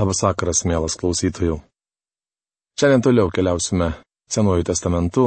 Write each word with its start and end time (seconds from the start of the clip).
Labas 0.00 0.22
vakaras, 0.24 0.62
mielas 0.64 0.94
klausytojų. 0.96 1.58
Šiandien 2.80 3.02
toliau 3.04 3.28
keliausime 3.28 3.90
Senuoju 4.32 4.64
testamentu, 4.64 5.26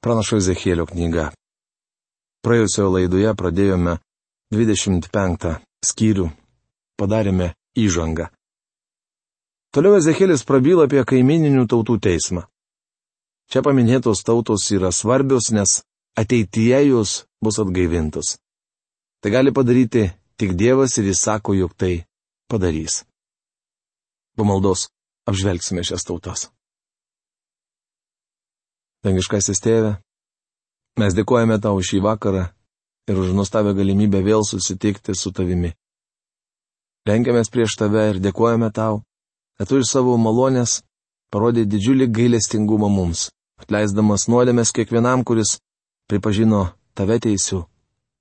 pranašo 0.00 0.38
Ezekėlio 0.40 0.86
knyga. 0.88 1.26
Praėjusioje 2.40 2.92
laidoje 2.94 3.34
pradėjome 3.36 3.98
25 4.54 5.50
skyrių, 5.84 6.24
padarėme 6.96 7.50
įžangą. 7.76 8.30
Toliau 9.76 9.98
Ezekėlis 9.98 10.46
prabyla 10.48 10.86
apie 10.88 11.04
kaimininių 11.04 11.66
tautų 11.68 11.98
teismą. 12.08 12.46
Čia 13.52 13.60
paminėtos 13.66 14.24
tautos 14.24 14.70
yra 14.72 14.88
svarbios, 14.88 15.50
nes 15.52 15.82
ateityje 16.16 16.80
jos 16.86 17.26
bus 17.44 17.60
atgaivintos. 17.60 18.38
Tai 19.20 19.36
gali 19.36 19.52
padaryti 19.52 20.08
tik 20.40 20.56
Dievas 20.56 20.96
ir 20.96 21.12
jis 21.12 21.26
sako, 21.28 21.58
jog 21.60 21.76
tai 21.76 22.06
padarys. 22.48 23.02
Po 24.38 24.46
maldos 24.46 24.86
apžvelgsime 25.26 25.82
šias 25.82 26.06
tautas. 26.06 26.44
Dangiškasis 29.02 29.58
tėve, 29.62 29.96
mes 31.02 31.16
dėkojame 31.18 31.58
tau 31.62 31.82
šį 31.82 31.98
vakarą 32.06 32.44
ir 33.10 33.18
už 33.18 33.34
nuostabią 33.34 33.74
galimybę 33.74 34.22
vėl 34.22 34.46
susitikti 34.46 35.16
su 35.18 35.32
tavimi. 35.34 35.72
Lenkiamės 37.10 37.50
prieš 37.50 37.74
tave 37.80 38.04
ir 38.12 38.22
dėkojame 38.22 38.70
tau, 38.78 39.02
kad 39.58 39.70
tu 39.70 39.82
iš 39.82 39.90
savo 39.90 40.14
malonės 40.22 40.82
parodė 41.34 41.66
didžiulį 41.66 42.06
gailestingumą 42.14 42.90
mums, 42.94 43.28
atleisdamas 43.58 44.28
nuodėmės 44.30 44.70
kiekvienam, 44.76 45.26
kuris 45.26 45.56
pripažino 46.06 46.68
tave 46.94 47.18
teisiu, 47.26 47.64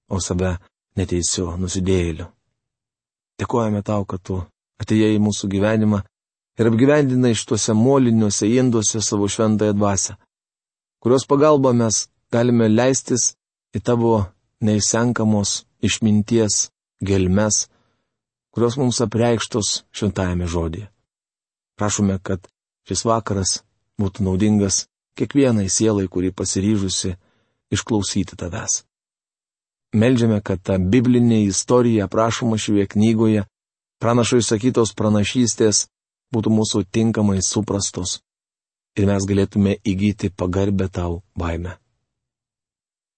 o 0.09 0.17
save 0.17 0.55
neteisiu 0.97 1.53
nusidėjėliu. 1.61 2.31
Dėkojame 3.37 3.85
tau, 3.85 4.01
kad 4.09 4.23
tu 4.25 4.41
atėjai 4.81 5.15
į 5.17 5.23
mūsų 5.23 5.49
gyvenimą 5.53 6.01
ir 6.57 6.69
apgyvendinai 6.71 7.33
šituose 7.37 7.75
moliniuose 7.77 8.49
induose 8.49 9.01
savo 9.01 9.29
šventąją 9.29 9.75
dvasę, 9.77 10.17
kurios 11.01 11.27
pagalba 11.29 11.73
mes 11.73 12.07
galime 12.33 12.67
leistis 12.69 13.33
į 13.75 13.83
tavo 13.83 14.13
neįsenkamos 14.65 15.63
išminties 15.85 16.67
gelmes, 17.05 17.67
kurios 18.53 18.77
mums 18.81 19.01
apreikštos 19.05 19.83
šventajame 19.93 20.47
žodėje. 20.49 20.89
Prašome, 21.77 22.17
kad 22.25 22.47
šis 22.89 23.03
vakaras 23.05 23.59
būtų 24.01 24.25
naudingas 24.25 24.87
kiekvienai 25.17 25.69
sielai, 25.69 26.07
kuri 26.09 26.31
pasiryžusi 26.33 27.13
išklausyti 27.73 28.37
tavęs. 28.37 28.81
Meldžiame, 29.97 30.41
kad 30.41 30.61
ta 30.61 30.77
biblinė 30.77 31.43
istorija 31.45 32.07
aprašoma 32.07 32.57
šioje 32.57 32.87
knygoje, 32.93 33.45
pranašo 34.01 34.39
įsakytos 34.41 34.93
pranašystės, 34.97 35.87
būtų 36.33 36.53
mūsų 36.53 36.83
tinkamai 36.91 37.39
suprastos 37.45 38.19
ir 38.97 39.05
mes 39.09 39.25
galėtume 39.29 39.77
įgyti 39.85 40.31
pagarbę 40.33 40.89
tau 40.89 41.21
baimę. 41.37 41.77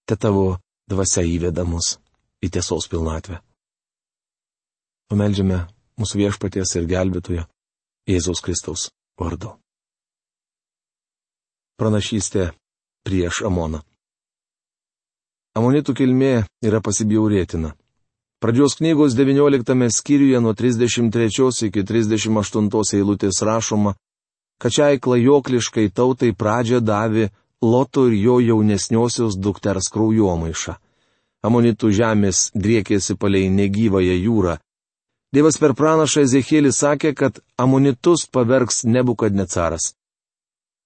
Te 0.06 0.16
tavo 0.16 0.58
dvasia 0.90 1.24
įveda 1.24 1.64
mus 1.64 1.96
į 2.44 2.50
tiesos 2.56 2.88
pilnatvę. 2.90 3.40
Pameldžiame 5.10 5.64
mūsų 6.00 6.20
viešpaties 6.22 6.76
ir 6.78 6.88
gelbėtojo 6.90 7.46
Jėzaus 8.10 8.42
Kristaus 8.44 8.88
vardu. 9.20 9.54
Pranašystė 11.80 12.50
prieš 13.06 13.42
Amoną. 13.48 13.80
Amonitų 15.56 15.94
kilmė 15.98 16.44
yra 16.62 16.78
pasibjaurėtina. 16.84 17.72
Pradžios 18.40 18.74
knygos 18.78 19.12
19 19.14 19.90
skyriuje 19.92 20.40
nuo 20.40 20.54
33 20.54 21.66
iki 21.66 21.82
38 21.84 22.96
eilutės 22.96 23.42
rašoma, 23.44 23.92
kad 24.58 24.72
šiai 24.72 25.00
klajokliškai 25.00 25.90
tautai 25.92 26.32
pradžią 26.32 26.80
davė 26.80 27.28
Loto 27.62 28.06
ir 28.08 28.14
jo 28.16 28.38
jaunesniosios 28.40 29.36
dukters 29.36 29.90
kraujomaiša. 29.92 30.78
Amonitų 31.44 31.90
žemės 31.92 32.48
driekėsi 32.56 33.18
palei 33.20 33.50
negyvąją 33.52 34.16
jūrą. 34.16 34.56
Dievas 35.36 35.60
per 35.60 35.74
pranašą 35.76 36.24
Ezekėlį 36.24 36.72
sakė, 36.72 37.12
kad 37.12 37.44
amonitus 37.60 38.24
pavergs 38.24 38.86
nebukadnecaras. 38.88 39.92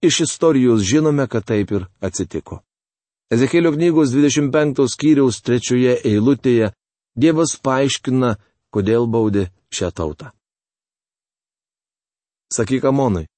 Iš 0.03 0.25
istorijos 0.27 0.83
žinome, 0.83 1.29
kad 1.31 1.47
taip 1.47 1.71
ir 1.71 1.87
atsitiko. 2.03 2.65
Ezekėlio 3.31 3.71
knygos 3.79 4.11
25 4.11 4.91
skyriaus 4.91 5.39
trečioje 5.47 6.01
eilutėje 6.03 6.75
Dievas 7.15 7.55
paaiškina, 7.63 8.35
kodėl 8.75 9.07
baudė 9.07 9.49
šią 9.71 9.91
tautą. 9.95 10.33
Sakyk 12.55 12.87
Amonui, 12.91 13.29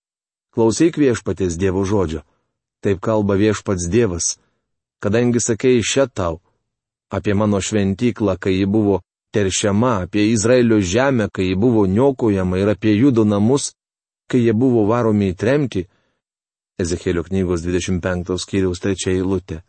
klausyk 0.56 0.96
viešpatės 1.00 1.58
Dievo 1.60 1.84
žodžio. 1.84 2.24
Taip 2.84 3.00
kalba 3.04 3.36
viešpats 3.36 3.88
Dievas, 3.92 4.36
kadangi 5.00 5.40
sakei 5.40 5.84
šią 5.84 6.08
tau 6.12 6.40
apie 7.12 7.34
mano 7.34 7.60
šventyklą, 7.60 8.36
kai 8.40 8.56
ji 8.58 8.66
buvo 8.66 9.00
teršiama, 9.32 10.06
apie 10.06 10.30
Izraelio 10.32 10.80
žemę, 10.80 11.28
kai 11.32 11.50
ji 11.50 11.56
buvo 11.56 11.86
niokojama 11.86 12.58
ir 12.58 12.72
apie 12.72 12.96
judų 12.96 13.24
namus, 13.28 13.74
kai 14.30 14.40
jie 14.40 14.52
buvo 14.52 14.86
varomi 14.88 15.30
į 15.32 15.36
tremtį. 15.36 15.86
Ezekėlio 16.80 17.24
knygos 17.28 17.64
25 17.64 18.36
skyriaus 18.40 18.82
3 18.84 19.12
eilutė. 19.14 19.62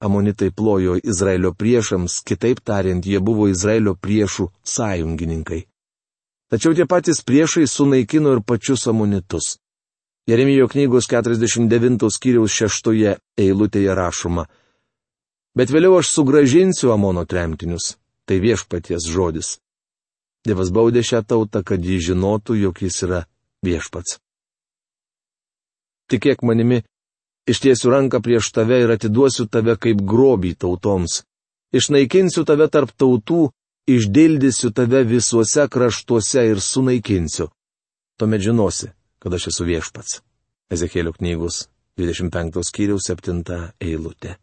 Amonitai 0.00 0.50
plojo 0.50 0.96
Izraelio 1.04 1.52
priešams, 1.52 2.22
kitaip 2.24 2.60
tariant, 2.64 3.06
jie 3.06 3.20
buvo 3.20 3.48
Izraelio 3.48 3.94
priešų 3.94 4.46
sąjungininkai. 4.64 5.66
Tačiau 6.50 6.72
tie 6.74 6.86
patys 6.88 7.20
priešai 7.22 7.66
sunaikino 7.68 8.32
ir 8.32 8.40
pačius 8.40 8.86
amonitus. 8.88 9.58
Jeremijo 10.26 10.68
knygos 10.68 11.06
49 11.10 12.08
skyriaus 12.10 12.56
6 12.56 13.16
eilutėje 13.36 13.94
rašoma. 13.94 14.46
Bet 15.54 15.70
vėliau 15.74 15.98
aš 15.98 16.10
sugražinsiu 16.14 16.92
Amono 16.94 17.24
tremtinius. 17.24 17.96
Tai 18.24 18.38
viešpaties 18.38 19.08
žodis. 19.10 19.58
Dievas 20.46 20.70
baudė 20.70 21.02
šią 21.02 21.24
tautą, 21.26 21.64
kad 21.66 21.82
ji 21.84 21.98
žinotų, 21.98 22.56
jog 22.62 22.78
jis 22.80 23.02
yra 23.04 23.24
viešpats. 23.66 24.20
Tikėk 26.10 26.44
manimi, 26.46 26.84
Ištiesiu 27.48 27.90
ranką 27.90 28.20
prieš 28.22 28.52
tave 28.52 28.82
ir 28.84 28.92
atiduosiu 28.92 29.46
tave 29.46 29.76
kaip 29.80 30.02
grobį 30.02 30.54
tautoms. 30.60 31.22
Išnaikinsiu 31.72 32.44
tave 32.44 32.68
tarp 32.68 32.92
tautų, 32.98 33.50
išdildysiu 33.88 34.72
tave 34.74 35.04
visuose 35.04 35.66
kraštuose 35.68 36.44
ir 36.50 36.60
sunaikinsiu. 36.60 37.48
Tuomet 38.18 38.42
žinosi, 38.44 38.90
kad 39.18 39.34
aš 39.34 39.48
esu 39.52 39.64
viešpats. 39.64 40.20
Ezekėlio 40.70 41.12
knygos 41.16 41.66
25 41.98 42.62
skyriaus 42.66 43.08
7 43.10 43.42
eilutė. 43.80 44.36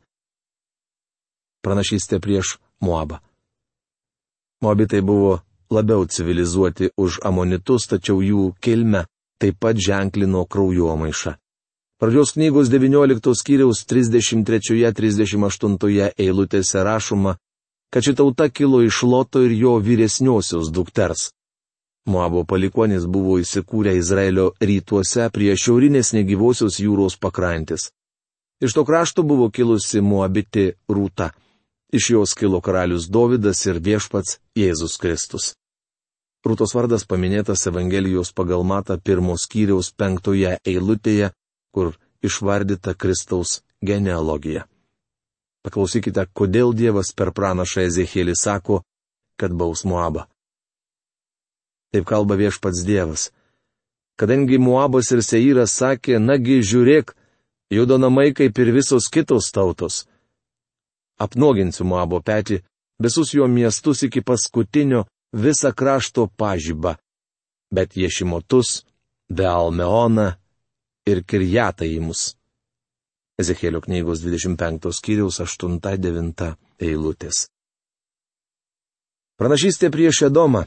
Pranašystė 1.63 2.19
prieš 2.23 2.57
Moabą. 2.81 3.19
Moabitai 4.61 5.01
buvo 5.01 5.41
labiau 5.69 6.05
civilizuoti 6.05 6.91
už 6.97 7.19
amonitus, 7.29 7.87
tačiau 7.91 8.21
jų 8.21 8.53
kilme 8.61 9.05
taip 9.41 9.59
pat 9.59 9.77
ženklino 9.77 10.45
kraujomaiša. 10.45 11.37
Pradžios 11.97 12.31
knygos 12.31 12.69
19 12.69 13.33
skyriaus 13.33 13.79
33-38 13.89 16.13
eilutėse 16.13 16.83
rašoma, 16.85 17.31
kad 17.89 18.05
ši 18.05 18.13
tauta 18.19 18.45
kilo 18.53 18.83
iš 18.85 19.01
Loto 19.01 19.41
ir 19.41 19.55
jo 19.57 19.81
vyresniosios 19.81 20.69
dukters. 20.69 21.33
Moabo 22.05 22.43
palikonis 22.45 23.09
buvo 23.09 23.39
įsikūrę 23.41 23.95
Izraelio 23.97 24.51
rytuose 24.61 25.25
prie 25.33 25.57
šiaurinės 25.57 26.13
negyvosios 26.13 26.77
jūros 26.83 27.17
pakrantės. 27.17 27.89
Iš 28.61 28.77
to 28.77 28.85
krašto 28.85 29.25
buvo 29.25 29.49
kilusi 29.49 29.97
Moabiti 30.01 30.77
Rūta. 30.85 31.33
Iš 31.89 32.11
jos 32.13 32.37
kilo 32.37 32.61
karalius 32.61 33.09
Dovydas 33.09 33.65
ir 33.65 33.81
viešpats 33.81 34.37
Jėzus 34.53 35.01
Kristus. 35.01 35.57
Rūtos 36.45 36.77
vardas 36.77 37.09
paminėtas 37.09 37.65
Evangelijos 37.73 38.29
pagal 38.37 38.61
matą 38.61 39.01
pirmos 39.01 39.49
skyriaus 39.49 39.89
penktoje 39.97 40.61
eilutėje 40.61 41.33
kur 41.77 41.93
išvardyta 42.25 42.93
Kristaus 42.97 43.61
genealogija. 43.85 44.63
Paklausykite, 45.61 46.23
kodėl 46.33 46.71
Dievas 46.73 47.11
per 47.13 47.29
pranašą 47.37 47.83
Ezekėlį 47.85 48.33
sako, 48.33 48.79
kad 49.37 49.53
baus 49.53 49.83
Muabą. 49.85 50.23
Taip 51.93 52.07
kalba 52.09 52.37
viešpats 52.39 52.81
Dievas. 52.87 53.27
Kadangi 54.17 54.57
Muabas 54.57 55.11
ir 55.13 55.21
Seiras 55.21 55.75
sakė, 55.77 56.17
nagi 56.17 56.63
žiūrėk, 56.65 57.13
judo 57.69 57.99
namai 58.01 58.31
kaip 58.33 58.57
ir 58.57 58.73
visos 58.73 59.11
kitos 59.13 59.51
tautos. 59.53 60.07
Apnoginsiu 61.21 61.85
Muabo 61.85 62.23
petį, 62.25 62.63
visus 62.97 63.35
jo 63.37 63.45
miestus 63.45 64.01
iki 64.09 64.25
paskutinio 64.25 65.05
visą 65.45 65.75
krašto 65.77 66.25
pažybą, 66.41 66.97
bet 67.69 67.93
Ješimotus, 68.01 68.81
Bealmeoną 69.29 70.31
ir 71.07 71.23
kirjataimus. 71.23 72.33
Ezekėlio 73.41 73.81
knygos 73.85 74.23
25 74.25 74.91
skyriaus 74.97 75.39
8-9 75.43 76.55
eilutės. 76.81 77.45
Pranašystė 79.37 79.91
prieš 79.93 80.23
Edomą. 80.31 80.65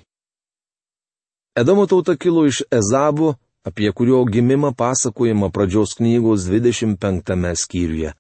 Edomo 1.59 1.89
tauta 1.91 2.15
kilo 2.15 2.45
iš 2.47 2.63
Ezabų, 2.71 3.35
apie 3.67 3.91
kurio 3.93 4.23
gimimą 4.25 4.71
pasakojama 4.79 5.51
pradžios 5.51 5.97
knygos 5.99 6.47
25 6.47 7.57
skyriuje. 7.65 8.15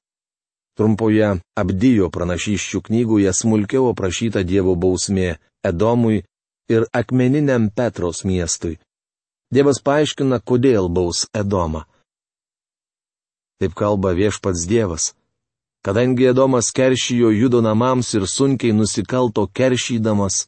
Trumpoje 0.74 1.28
Abdijo 1.60 2.10
pranašyščių 2.10 2.80
knygoje 2.88 3.32
smulkiau 3.36 3.90
aprašyta 3.92 4.42
Dievo 4.42 4.74
bausmė 4.74 5.36
Edomui 5.62 6.24
ir 6.72 6.86
akmeniniam 6.92 7.70
Petros 7.70 8.24
miestui. 8.24 8.78
Dievas 9.54 9.78
paaiškina, 9.82 10.40
kodėl 10.40 10.88
baus 10.88 11.26
Edomą. 11.34 11.84
Taip 13.60 13.74
kalba 13.76 14.14
viešpats 14.16 14.64
Dievas. 14.64 15.12
Kadangi 15.84 16.24
Edomas 16.32 16.70
keršijo 16.72 17.30
judo 17.30 17.60
namams 17.60 18.14
ir 18.14 18.24
sunkiai 18.26 18.72
nusikalto 18.72 19.46
keršydamas, 19.46 20.46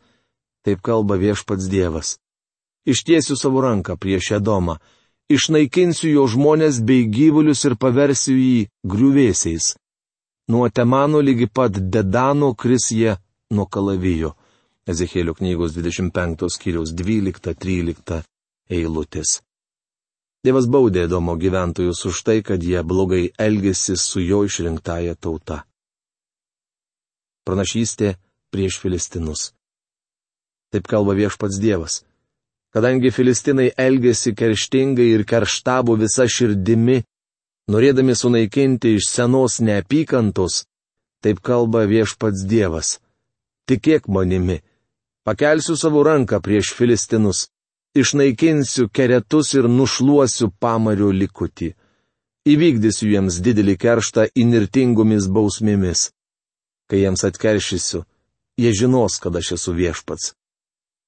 taip 0.65 0.81
kalba 0.81 1.17
viešpats 1.21 1.69
Dievas. 1.69 2.17
Ištiesiu 2.89 3.37
savo 3.37 3.61
ranką 3.61 3.97
prieš 3.97 4.31
Edomą, 4.39 4.79
išnaikinsiu 5.29 6.11
jo 6.17 6.25
žmonės 6.35 6.81
bei 6.89 7.05
gyvulius 7.05 7.65
ir 7.69 7.77
paversiu 7.77 8.37
jį 8.37 8.67
griuvėsiais. 8.85 9.75
Nuo 10.49 10.69
Temano 10.69 11.21
lygi 11.21 11.47
pat 11.47 11.77
Dedano 11.93 12.55
kris 12.55 12.91
jie 12.97 13.17
nuo 13.53 13.69
kalavijo. 13.69 14.33
Ezekėlio 14.89 15.37
knygos 15.39 15.77
25 15.77 16.49
skyriaus 16.57 16.91
12-13 16.97 18.23
eilutės. 18.73 19.43
Dievas 20.43 20.67
baudė 20.67 21.05
Edomo 21.07 21.37
gyventojus 21.39 22.01
už 22.09 22.17
tai, 22.27 22.41
kad 22.43 22.63
jie 22.67 22.81
blogai 22.83 23.29
elgėsi 23.39 23.95
su 23.95 24.19
jo 24.19 24.41
išrinktaja 24.43 25.15
tauta. 25.15 25.61
Pranašystė 27.47 28.17
prieš 28.51 28.81
Filistinus. 28.83 29.53
Taip 30.75 30.91
kalba 30.91 31.15
viešpats 31.15 31.61
Dievas. 31.63 32.01
Kadangi 32.75 33.13
Filistinai 33.15 33.69
elgėsi 33.87 34.35
kerštingai 34.35 35.09
ir 35.15 35.23
kerštavo 35.31 35.95
visa 36.01 36.27
širdimi, 36.27 36.99
norėdami 37.71 38.19
sunaikinti 38.19 38.97
iš 38.99 39.13
senos 39.13 39.61
neapykantos, 39.63 40.65
taip 41.23 41.39
kalba 41.39 41.85
viešpats 41.87 42.43
Dievas. 42.51 42.97
Tikėk 43.71 44.11
manimi, 44.11 44.59
pakelsiu 45.23 45.79
savo 45.79 46.03
ranką 46.03 46.43
prieš 46.43 46.75
Filistinus 46.75 47.47
išnaikinsiu 47.95 48.89
keretus 48.89 49.55
ir 49.55 49.69
nušluosiu 49.69 50.51
pamario 50.61 51.11
likutį. 51.13 51.73
Įvykdysiu 52.49 53.11
jiems 53.13 53.39
didelį 53.45 53.77
kerštą 53.79 54.27
inirtingomis 54.35 55.29
bausmėmis. 55.31 56.09
Kai 56.91 57.05
jiems 57.05 57.23
atkeršysiu, 57.29 58.03
jie 58.59 58.73
žinos, 58.75 59.19
kad 59.23 59.37
aš 59.39 59.53
esu 59.59 59.75
viešpats. 59.77 60.33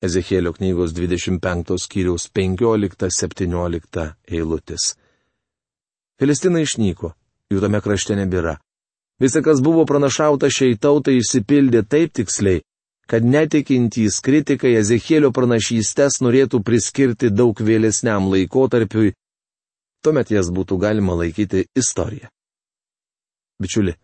Ezekėlio 0.04 0.52
knygos 0.52 0.92
25 0.92 1.78
skyriaus 1.80 2.28
15-17 2.36 4.04
eilutės. 4.28 4.92
Filistinai 6.20 6.62
išnyko, 6.68 7.14
jų 7.50 7.64
tame 7.64 7.80
krašte 7.82 8.14
nebėra. 8.18 8.58
Visa, 9.18 9.40
kas 9.42 9.62
buvo 9.64 9.86
pranašauta 9.88 10.50
šiai 10.52 10.76
tautai, 10.76 11.16
išsipildė 11.18 11.82
taip 11.88 12.12
tiksliai, 12.18 12.62
kad 13.10 13.24
netikintys 13.24 14.20
kritikai 14.24 14.74
Ezekėlio 14.80 15.30
pranašystės 15.34 16.20
norėtų 16.24 16.62
priskirti 16.64 17.30
daug 17.30 17.60
vėlesniam 17.60 18.30
laikotarpiui, 18.32 19.12
tuomet 20.04 20.32
jas 20.32 20.50
būtų 20.54 20.78
galima 20.80 21.16
laikyti 21.20 21.66
istorija. 21.76 22.30
Bičiuli, 23.60 23.94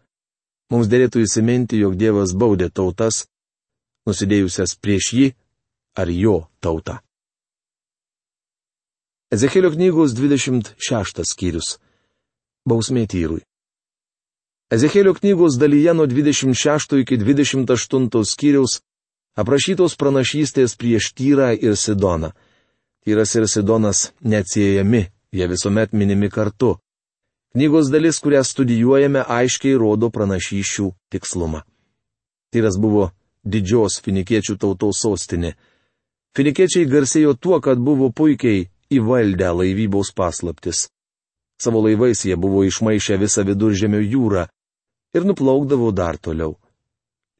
mums 0.72 0.88
dėlėtų 0.88 1.24
įsiminti, 1.24 1.80
jog 1.80 1.96
Dievas 2.00 2.34
baudė 2.36 2.70
tautas, 2.70 3.24
nusidėjusias 4.08 4.76
prieš 4.80 5.12
jį 5.16 5.30
ar 6.00 6.12
jo 6.12 6.36
tautą. 6.60 7.00
Ezekėlio 9.30 9.70
knygos 9.70 10.14
26 10.18 11.22
skyrius. 11.30 11.78
Bausmė 12.66 13.04
tyrui. 13.06 13.44
Ezekėlio 14.74 15.14
knygos 15.14 15.56
dalyje 15.58 15.94
nuo 15.94 16.06
26 16.10 16.98
iki 17.02 17.18
28 17.18 18.24
skyriaus 18.26 18.80
aprašytos 19.40 19.96
pranašystės 20.00 20.76
prieš 20.76 21.12
Tyrą 21.16 21.54
ir 21.56 21.76
Sidoną. 21.76 22.30
Tyras 23.04 23.34
ir 23.34 23.48
Sidonas 23.48 24.10
neatsiejami, 24.20 25.06
jie 25.32 25.46
visuomet 25.48 25.92
minimi 25.92 26.28
kartu. 26.28 26.76
Knygos 27.54 27.88
dalis, 27.90 28.20
kurią 28.22 28.44
studijuojame, 28.44 29.24
aiškiai 29.26 29.78
rodo 29.80 30.10
pranašyšių 30.14 30.86
tikslumą. 31.10 31.64
Tyras 32.52 32.76
buvo 32.78 33.10
didžios 33.42 33.98
finikiečių 34.04 34.58
tautos 34.60 35.00
sostinė. 35.02 35.56
Finikiečiai 36.36 36.86
garsėjo 36.86 37.34
tuo, 37.34 37.58
kad 37.64 37.80
buvo 37.80 38.12
puikiai 38.12 38.68
įvaldę 38.92 39.50
laivybos 39.50 40.12
paslaptis. 40.14 40.86
Savo 41.60 41.82
laivais 41.82 42.22
jie 42.24 42.36
buvo 42.36 42.62
išmaišę 42.68 43.18
visą 43.20 43.44
viduržėmio 43.48 44.00
jūrą 44.04 44.46
ir 45.16 45.26
nuplaukdavo 45.26 45.90
dar 45.90 46.18
toliau. 46.18 46.59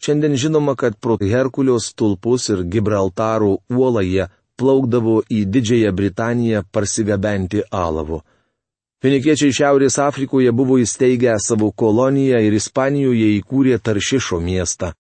Šiandien 0.01 0.37
žinoma, 0.37 0.75
kad 0.75 0.97
pro 0.97 1.19
Herkulio 1.21 1.79
stulpus 1.81 2.49
ir 2.49 2.63
Gibraltaro 2.65 3.59
uolą 3.69 4.03
jie 4.07 4.29
plaukdavo 4.57 5.21
į 5.29 5.45
Didžiąją 5.53 5.93
Britaniją 5.97 6.63
parsigabenti 6.73 7.61
alavų. 7.71 8.21
Finikiečiai 9.01 9.53
Šiaurės 9.57 9.99
Afrikoje 10.01 10.53
buvo 10.53 10.79
įsteigę 10.81 11.37
savo 11.41 11.71
koloniją 11.73 12.41
ir 12.45 12.57
Ispanijoje 12.57 13.29
įkūrė 13.41 13.79
Taršišo 13.81 14.41
miestą. 14.45 14.93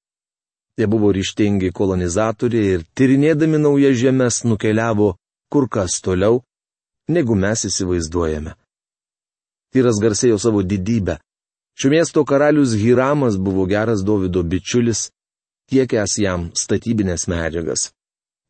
Jie 0.78 0.86
buvo 0.88 1.10
ryštingi 1.12 1.72
kolonizatoriai 1.76 2.76
ir 2.76 2.86
tyrinėdami 2.96 3.60
naujas 3.60 3.98
žemės 4.00 4.44
nukeliavo 4.48 5.14
kur 5.50 5.68
kas 5.68 5.98
toliau, 6.00 6.40
negu 7.08 7.34
mes 7.34 7.66
įsivaizduojame. 7.68 8.54
Tyras 9.74 9.98
garsėjo 10.02 10.38
savo 10.38 10.62
didybę. 10.62 11.18
Šio 11.80 11.90
miesto 11.90 12.24
karalius 12.24 12.74
Hiramas 12.76 13.38
buvo 13.38 13.64
geras 13.66 14.04
Davido 14.04 14.42
bičiulis, 14.42 15.06
tiekęs 15.72 16.18
jam 16.20 16.42
statybinės 16.62 17.24
medžiagas. 17.32 17.86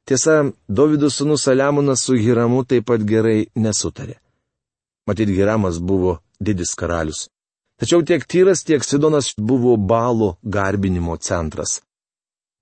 Tiesa, 0.03 0.51
Davido 0.67 1.07
sūnus 1.15 1.45
Saliamonas 1.47 2.03
su 2.03 2.17
Hiramu 2.19 2.65
taip 2.65 2.89
pat 2.91 3.05
gerai 3.13 3.45
nesutarė. 3.55 4.17
Matyt, 5.07 5.31
Hiramas 5.31 5.79
buvo 5.79 6.17
didis 6.43 6.75
karalius. 6.75 7.29
Tačiau 7.79 8.03
tiek 8.03 8.27
Tyras, 8.27 8.65
tiek 8.67 8.83
Sidonas 8.83 9.31
buvo 9.39 9.77
balų 9.79 10.33
garbinimo 10.43 11.15
centras. 11.29 11.79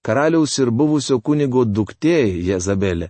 Karaliaus 0.05 0.59
ir 0.61 0.69
buvusio 0.71 1.17
kunigo 1.25 1.65
duktė 1.65 2.21
Jezabelė 2.51 3.09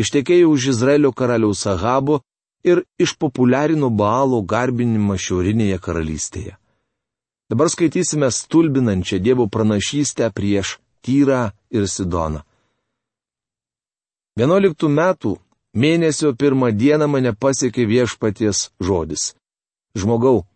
ištekėjo 0.00 0.56
už 0.56 0.72
Izraelio 0.72 1.12
karaliaus 1.12 1.66
Ahabo 1.68 2.22
ir 2.64 2.86
išpopuliarino 2.96 3.92
balų 3.92 4.42
garbinimą 4.56 5.20
šiaurinėje 5.20 5.78
karalystėje. 5.84 6.56
Dabar 7.50 7.68
skaitysime 7.68 8.30
stulbinančią 8.30 9.18
Dievo 9.18 9.48
pranašystę 9.48 10.30
prieš 10.32 10.78
Tyrą 11.04 11.50
ir 11.70 11.84
Sidoną. 11.88 12.40
11 14.36 14.88
metų 14.88 15.36
mėnesio 15.74 16.32
pirmą 16.34 16.72
dieną 16.72 17.06
mane 17.06 17.32
pasiekė 17.36 17.84
viešpaties 17.86 18.70
žodis. 18.80 19.34
Žmogau, 19.94 20.46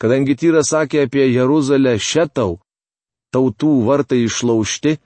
kadangi 0.00 0.36
Tyras 0.36 0.72
sakė 0.74 1.06
apie 1.06 1.24
Jeruzalę 1.30 1.94
šetau, 1.96 2.58
tautų 3.32 3.72
vartai 3.86 4.24
išlaužti, 4.26 4.98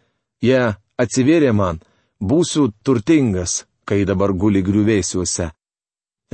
jie 0.43 0.75
atsivėrė 0.99 1.53
man, 1.53 1.79
būsiu 2.19 2.73
turtingas, 2.83 3.67
kai 3.85 4.03
dabar 4.09 4.33
guli 4.33 4.65
griuvėsiuose. 4.67 5.53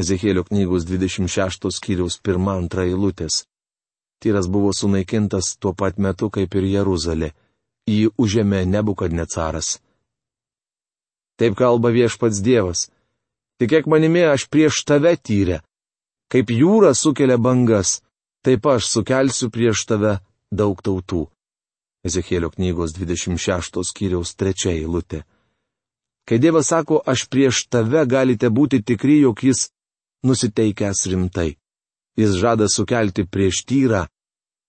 Ezekėlio 0.00 0.46
knygos 0.48 0.86
26 0.88 1.68
skyriaus 1.76 2.20
1-2 2.24 2.86
eilutės. 2.86 3.44
Tyras 4.22 4.46
buvo 4.46 4.70
sunaikintas 4.70 5.56
tuo 5.58 5.72
pat 5.74 5.98
metu 5.98 6.28
kaip 6.30 6.54
ir 6.54 6.68
Jeruzalė. 6.70 7.32
Jį 7.90 8.12
užėmė 8.22 8.62
nebukadnecaras. 8.70 9.80
Taip 11.38 11.56
kalba 11.58 11.90
viešpats 11.90 12.38
Dievas. 12.46 12.86
Tikėk 13.58 13.88
manimi, 13.90 14.22
aš 14.22 14.46
prieš 14.46 14.84
tave 14.86 15.16
tyrę. 15.18 15.58
Kaip 16.30 16.50
jūra 16.54 16.92
sukelia 16.94 17.38
bangas, 17.38 17.98
taip 18.46 18.66
aš 18.66 18.86
sukelsiu 18.92 19.50
prieš 19.50 19.82
tave 19.90 20.20
daug 20.50 20.78
tautų. 20.78 21.26
Ezekėlio 22.06 22.52
knygos 22.54 22.94
26 22.94 23.82
skyriaus 23.90 24.34
3 24.38 24.70
eilutė. 24.76 25.24
Kai 26.26 26.38
Dievas 26.38 26.70
sako, 26.70 27.02
aš 27.06 27.26
prieš 27.26 27.66
tave 27.66 28.06
galite 28.06 28.50
būti 28.50 28.82
tikri, 28.86 29.18
jog 29.26 29.42
jis 29.42 29.68
nusiteikęs 30.22 31.06
rimtai. 31.10 31.56
Jis 32.16 32.36
žada 32.36 32.68
sukelti 32.68 33.24
prieš 33.24 33.64
tyrą 33.68 34.06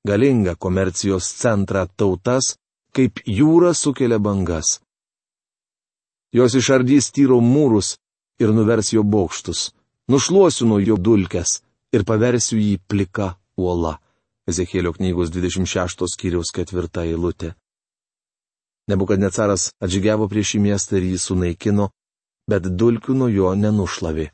galingą 0.07 0.55
komercijos 0.55 1.27
centrą 1.39 1.87
tautas, 1.95 2.55
kaip 2.95 3.19
jūra 3.25 3.73
sukelia 3.73 4.19
bangas. 4.19 4.79
Jos 6.33 6.55
išardys 6.57 7.11
tyro 7.15 7.39
mūrus 7.41 7.95
ir 8.41 8.51
nuvers 8.51 8.91
jo 8.93 9.03
bokštus, 9.03 9.71
nušluosiu 10.09 10.67
nuo 10.67 10.79
jo 10.79 10.97
dulkes 10.97 11.61
ir 11.93 12.03
paversiu 12.03 12.59
jį 12.59 12.79
plika 12.87 13.35
uola. 13.57 13.99
Ezekėlio 14.49 14.91
knygos 14.97 15.29
26 15.31 16.03
skyriaus 16.11 16.49
ketvirta 16.51 17.05
eilutė. 17.07 17.53
Nebukadnecaras 18.91 19.69
atžygiavo 19.79 20.27
prieš 20.27 20.55
šį 20.55 20.59
miestą 20.65 20.97
ir 20.99 21.05
jį 21.13 21.19
sunaikino, 21.23 21.85
bet 22.51 22.67
dulkių 22.67 23.15
nuo 23.15 23.29
jo 23.31 23.53
nenušlavė. 23.55 24.25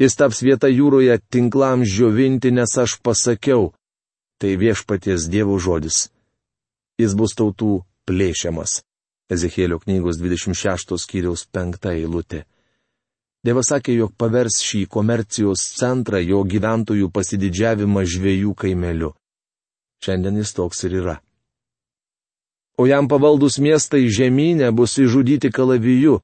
Jis 0.00 0.16
taps 0.16 0.38
vieta 0.40 0.70
jūroje 0.72 1.18
tinklams 1.28 1.90
žiovinti, 1.92 2.48
nes 2.56 2.72
aš 2.80 2.96
pasakiau, 3.04 3.74
tai 4.40 4.54
viešpaties 4.56 5.26
Dievo 5.28 5.58
žodis. 5.60 6.08
Jis 6.96 7.12
bus 7.12 7.36
tautų 7.36 7.82
plėšiamas. 8.08 8.80
Ezekėlio 9.30 9.76
knygos 9.84 10.16
26 10.16 10.96
skyriaus 11.04 11.44
5 11.52 11.92
eilutė. 11.92 12.46
Dievas 13.44 13.68
sakė, 13.72 13.92
jog 13.96 14.16
pavers 14.16 14.58
šį 14.64 14.86
komercijos 14.88 15.62
centrą 15.76 16.20
jo 16.20 16.40
gyventojų 16.44 17.08
pasididžiavimą 17.12 18.02
žviejų 18.04 18.54
kaimeliu. 18.56 19.12
Šiandien 20.00 20.40
jis 20.40 20.52
toks 20.56 20.84
ir 20.88 20.96
yra. 21.02 21.16
O 22.80 22.88
jam 22.88 23.08
pavaldus 23.08 23.58
miestai 23.60 24.06
žemynė 24.08 24.72
bus 24.72 24.96
išžudyti 24.96 25.52
kalaviju, 25.52 26.22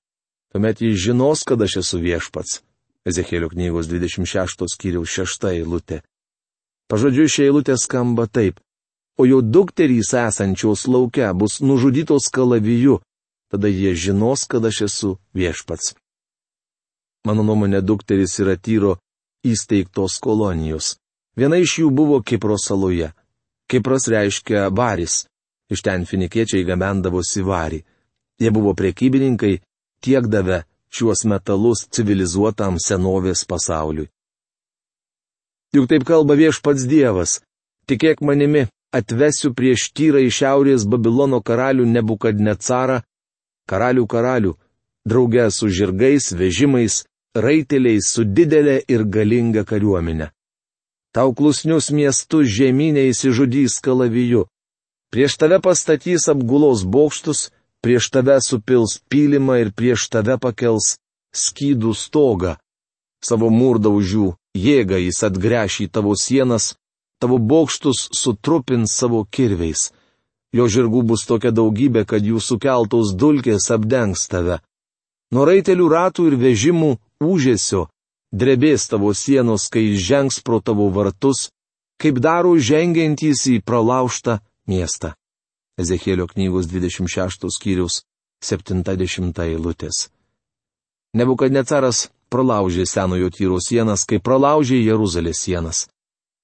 tuomet 0.52 0.80
jis 0.80 0.97
žinos, 1.09 1.45
kad 1.45 1.61
aš 1.61 1.83
esu 1.85 2.00
viešpats. 2.00 2.62
Ezekėlio 3.06 3.48
knygos 3.52 3.88
26 3.90 4.66
skyriaus 4.75 5.12
6 5.14 5.50
eilutė. 5.52 6.02
Pažodžiui, 6.90 7.30
ši 7.30 7.48
eilutė 7.48 7.76
skamba 7.78 8.26
taip 8.26 8.58
o 9.16 9.26
jo 9.26 9.40
dukterys 9.40 10.12
esančios 10.14 10.86
laukia 10.86 11.32
bus 11.34 11.60
nužudytos 11.60 12.28
kalaviju, 12.32 13.00
tada 13.50 13.68
jie 13.68 13.94
žinos, 13.94 14.44
kad 14.44 14.64
aš 14.64 14.80
esu 14.88 15.16
viešpats. 15.34 15.94
Mano 17.26 17.42
nuomonė, 17.42 17.80
dukterys 17.82 18.38
yra 18.42 18.56
tyro 18.56 18.98
įsteigtos 19.44 20.20
kolonijos. 20.22 20.96
Viena 21.36 21.58
iš 21.58 21.80
jų 21.80 21.90
buvo 21.90 22.20
Kipro 22.22 22.56
saloje. 22.58 23.12
Kipras 23.68 24.06
reiškia 24.08 24.70
baris. 24.70 25.26
Iš 25.70 25.82
ten 25.82 26.06
finikiečiai 26.06 26.64
gabendavosi 26.64 27.42
varį. 27.42 27.80
Jie 28.38 28.50
buvo 28.54 28.75
prekybininkai, 28.78 29.58
tiek 30.00 30.28
davė 30.30 30.62
šiuos 30.96 31.24
metalus 31.30 31.84
civilizuotam 31.92 32.80
senovės 32.82 33.44
pasauliui. 33.50 34.08
Juk 35.76 35.88
taip 35.90 36.06
kalba 36.08 36.36
viešpats 36.38 36.86
Dievas. 36.88 37.40
Tikėk 37.86 38.22
manimi, 38.24 38.64
atvesiu 38.96 39.52
prieš 39.54 39.90
tyrą 39.96 40.22
iš 40.26 40.40
šiaurės 40.40 40.86
Babilono 40.88 41.42
karalių 41.44 41.84
Nebukadnecarą, 41.90 43.02
karalių 43.70 44.06
karalių, 44.06 44.52
draugę 45.06 45.50
su 45.50 45.68
žirgais, 45.68 46.32
vežimais, 46.32 47.04
raiteliais, 47.34 48.08
su 48.14 48.24
didelė 48.24 48.80
ir 48.88 49.04
galinga 49.04 49.66
kariuomenė. 49.68 50.30
Tau 51.14 51.32
klusnius 51.36 51.90
miestus 51.90 52.50
žemynė 52.52 53.06
įsižudys 53.10 53.78
kalaviju. 53.84 54.46
Prieš 55.12 55.36
tave 55.40 55.60
pastatys 55.64 56.26
apgulos 56.28 56.82
bokštus, 56.84 57.50
prieš 57.86 58.10
tave 58.10 58.40
supils 58.42 58.98
pylimą 59.06 59.60
ir 59.62 59.68
prieš 59.70 60.08
tave 60.10 60.34
pakels 60.42 60.96
skydų 61.30 61.92
stogą. 61.94 62.56
Savo 63.22 63.46
mūrdaužių 63.54 64.32
jėgą 64.58 64.98
jis 65.04 65.22
atgręš 65.28 65.76
į 65.84 65.86
tavo 65.94 66.16
sienas, 66.18 66.74
tavo 67.22 67.38
bokštus 67.38 68.08
sutrupins 68.10 68.90
savo 68.90 69.22
kirviais. 69.30 69.92
Jo 70.50 70.66
žirgų 70.66 71.04
bus 71.12 71.22
tokia 71.30 71.52
daugybė, 71.54 72.02
kad 72.10 72.26
jų 72.26 72.42
sukeltos 72.42 73.12
dulkės 73.14 73.70
apdengs 73.70 74.26
tave. 74.26 74.58
Nuo 75.30 75.44
raitelių 75.46 75.86
ratų 75.92 76.26
ir 76.32 76.36
vežimų 76.42 76.90
užėsio 77.22 77.84
drebės 78.34 78.88
tavo 78.90 79.12
sienos, 79.14 79.68
kai 79.70 79.94
žengs 79.94 80.40
pro 80.42 80.58
tavo 80.58 80.88
vartus, 80.90 81.52
kaip 82.02 82.18
daro 82.18 82.56
žengiantys 82.58 83.46
į 83.54 83.60
pralaužtą 83.62 84.40
miestą. 84.66 85.14
Ezekėlio 85.80 86.26
knygos 86.30 86.68
26 86.71 87.50
skyrius 87.56 88.02
70 88.45 89.42
eilutės. 89.45 90.06
Nebukadnecaras 91.16 92.09
pralaužė 92.33 92.87
senojo 92.87 93.28
tyro 93.30 93.61
sienas, 93.61 94.04
kai 94.09 94.18
pralaužė 94.21 94.80
Jeruzalės 94.80 95.45
sienas 95.45 95.87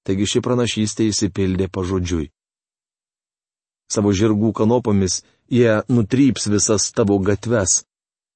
taigi 0.03 0.27
ši 0.27 0.41
pranašystė 0.43 1.07
įsipildė 1.11 1.69
pažodžiui. 1.71 2.29
Savo 3.91 4.11
žirgų 4.15 4.51
kanopomis 4.57 5.21
jie 5.51 5.81
nutryps 5.91 6.49
visas 6.51 6.89
tavo 6.95 7.19
gatves, 7.23 7.83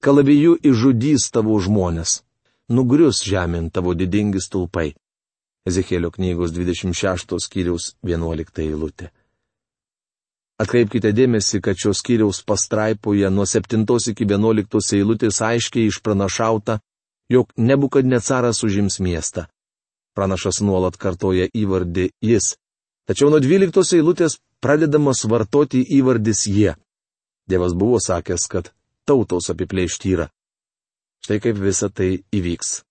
kalaviju 0.03 0.57
išžudys 0.63 1.29
tavo 1.33 1.57
žmonės, 1.63 2.21
nugrius 2.69 3.23
žemint 3.25 3.73
tavo 3.73 3.95
didingi 3.97 4.43
stulpai. 4.43 4.93
Ezekėlio 5.67 6.11
knygos 6.15 6.53
26 6.55 7.35
skyriaus 7.43 7.95
11 8.07 8.63
eilutė. 8.63 9.11
Atkreipkite 10.57 11.11
dėmesį, 11.13 11.59
kad 11.61 11.77
šios 11.77 11.99
skyriaus 12.01 12.41
pastraipoje 12.41 13.29
nuo 13.29 13.45
7 13.45 13.83
iki 14.11 14.25
11 14.25 14.95
eilutės 14.97 15.41
aiškiai 15.45 15.91
išpranašauta, 15.91 16.79
jog 17.29 17.51
nebukad 17.57 18.05
necaras 18.05 18.63
užims 18.65 18.97
miestą. 18.99 19.45
Pranašas 20.17 20.63
nuolat 20.65 20.97
kartoja 20.97 21.45
įvardį 21.53 22.09
jis. 22.25 22.55
Tačiau 23.05 23.29
nuo 23.29 23.39
dvyliktos 23.39 23.93
eilutės 23.93 24.39
pradedamas 24.59 25.21
vartoti 25.29 25.83
įvardis 25.99 26.47
jie. 26.49 26.73
Dievas 27.47 27.77
buvo 27.77 28.01
sakęs, 28.01 28.47
kad 28.49 28.73
tautos 29.05 29.51
apiplėš 29.53 29.99
tyrą. 30.01 30.27
Štai 31.21 31.37
kaip 31.43 31.61
visa 31.61 31.91
tai 31.93 32.23
įvyks. 32.33 32.81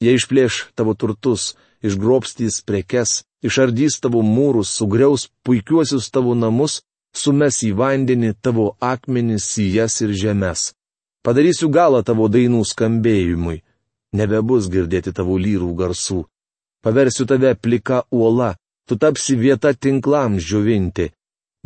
Jie 0.00 0.14
išplėš 0.14 0.68
tavo 0.78 0.94
turtus, 0.94 1.56
išgrobstys 1.82 2.62
prekes, 2.62 3.24
išardys 3.46 4.00
tavo 4.02 4.22
mūrus, 4.26 4.74
sugriaus 4.78 5.28
puikiuosius 5.46 6.10
tavo 6.10 6.34
namus, 6.34 6.80
sumes 7.14 7.62
į 7.64 7.72
vandenį 7.78 8.34
tavo 8.42 8.74
akmenis, 8.80 9.46
sijas 9.54 10.00
ir 10.04 10.12
žemes. 10.12 10.72
Padarysiu 11.26 11.70
galą 11.72 12.02
tavo 12.06 12.28
dainų 12.30 12.62
skambėjimui 12.66 13.62
nebebus 14.16 14.70
girdėti 14.72 15.12
tavo 15.14 15.36
lyrų 15.40 15.72
garsų. 15.78 16.24
Paversiu 16.84 17.26
tave 17.26 17.54
plika 17.58 18.02
uola, 18.10 18.54
tu 18.86 18.96
tapsi 18.96 19.36
vieta 19.36 19.74
tinklams 19.74 20.44
žuvinti. 20.44 21.10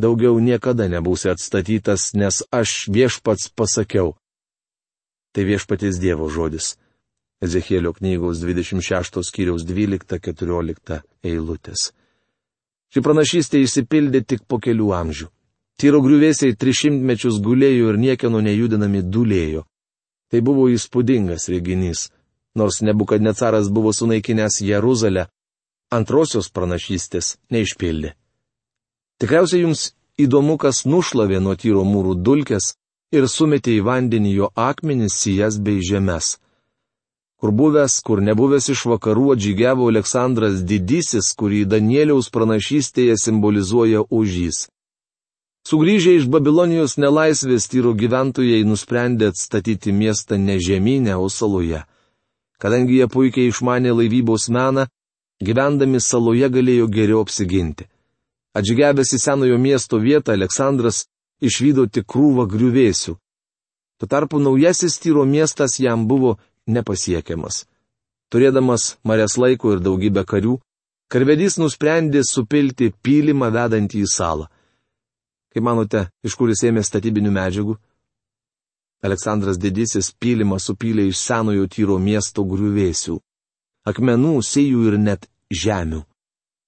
Daugiau 0.01 0.39
niekada 0.41 0.87
nebūsi 0.89 1.29
atstatytas, 1.29 2.13
nes 2.17 2.41
aš 2.49 2.87
viešpats 2.89 3.51
pasakiau. 3.53 4.15
Tai 5.31 5.43
viešpaties 5.45 6.01
Dievo 6.01 6.27
žodis. 6.29 6.75
Ezekėlio 7.41 7.93
knygos 7.97 8.43
26 8.43 9.23
skyriaus 9.25 9.65
12-14 9.65 11.01
eilutės. 11.25 11.89
Ši 12.93 13.01
pranašystė 13.01 13.61
įsipildė 13.65 14.21
tik 14.27 14.43
po 14.47 14.59
kelių 14.61 14.91
amžių. 14.93 15.27
Tyro 15.81 16.01
griuvėsiai 16.05 16.53
trišimtmečius 16.53 17.39
gulėjo 17.41 17.93
ir 17.93 17.97
niekieno 17.97 18.41
nejudinami 18.45 19.01
dulėjo. 19.01 19.63
Tai 20.29 20.41
buvo 20.45 20.67
įspūdingas 20.69 21.47
reginys. 21.49 22.09
Nors 22.55 22.81
Nebukadnecaras 22.83 23.71
buvo 23.71 23.93
sunaikinęs 23.95 24.59
Jeruzalę, 24.67 25.25
antrosios 25.89 26.51
pranašystės 26.51 27.37
neišpildė. 27.49 28.13
Tikriausiai 29.23 29.63
jums 29.63 29.91
įdomu, 30.19 30.57
kas 30.61 30.83
nušlavė 30.85 31.39
nuo 31.41 31.55
tyro 31.55 31.83
mūrų 31.87 32.15
dulkes 32.21 32.75
ir 33.15 33.27
sumetė 33.27 33.77
į 33.79 33.85
vandenį 33.87 34.31
jo 34.35 34.51
akmenis, 34.55 35.17
sijas 35.23 35.59
bei 35.59 35.81
žemės. 35.83 36.37
Kur 37.41 37.51
buvęs, 37.51 37.95
kur 38.05 38.19
nebuvęs 38.21 38.67
iš 38.69 38.83
vakarų 38.85 39.31
atžygiavo 39.33 39.87
Aleksandras 39.89 40.59
Didysis, 40.61 41.31
kurį 41.33 41.63
Danieliaus 41.65 42.27
pranašystėje 42.29 43.15
simbolizuoja 43.17 44.03
užys. 44.13 44.67
Sugryžę 45.65 46.13
iš 46.19 46.27
Babilonijos 46.29 46.99
nelaisvės 47.01 47.65
tyro 47.71 47.95
gyventojai 47.97 48.61
nusprendė 48.65 49.31
atstatyti 49.33 49.89
miestą 49.93 50.37
ne 50.37 50.59
žemynę, 50.61 51.17
o 51.17 51.29
saloje. 51.29 51.81
Kadangi 52.61 52.99
jie 52.99 53.07
puikiai 53.09 53.49
išmanė 53.49 53.95
laivybos 53.97 54.45
meną, 54.53 54.85
gyvendami 55.41 56.01
saloje 56.01 56.49
galėjo 56.49 56.87
geriau 56.93 57.23
apsiginti. 57.25 57.89
Atžygebęs 58.53 59.15
į 59.17 59.21
senojo 59.25 59.57
miesto 59.57 59.97
vietą, 59.97 60.37
Aleksandras 60.37 61.07
išvydo 61.41 61.87
tik 61.89 62.05
krūvą 62.05 62.45
griuvėsių. 62.53 63.17
Tuo 63.97 64.07
tarpu 64.09 64.37
naujasis 64.37 65.01
tyro 65.01 65.25
miestas 65.25 65.79
jam 65.81 66.05
buvo 66.09 66.37
nepasiekiamas. 66.75 67.65
Turėdamas 68.31 68.95
marės 69.03 69.37
laiko 69.37 69.73
ir 69.75 69.83
daugybę 69.83 70.23
karių, 70.27 70.55
karvedys 71.11 71.57
nusprendė 71.59 72.23
supilti 72.23 72.91
pylimą 73.03 73.51
vedantį 73.51 74.05
į 74.05 74.09
salą. 74.11 74.47
Kaip 75.51 75.65
manote, 75.67 76.05
iš 76.23 76.37
kur 76.39 76.51
jis 76.51 76.63
ėmė 76.69 76.83
statybinių 76.87 77.31
medžiagų? 77.35 77.75
Aleksandras 79.03 79.57
Didysis 79.59 80.11
pylimą 80.21 80.61
supylė 80.61 81.07
iš 81.09 81.19
senojo 81.19 81.67
tyro 81.67 81.97
miesto 81.99 82.45
griuvėsių. 82.47 83.17
Akmenų, 83.89 84.35
sėjų 84.45 84.83
ir 84.91 84.97
net 85.01 85.27
žemių. 85.51 86.03